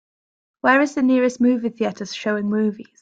where 0.61 0.81
is 0.81 0.95
the 0.95 1.03
nearest 1.03 1.39
movie 1.39 1.69
theatre 1.69 2.07
showing 2.07 2.49
movies 2.49 2.99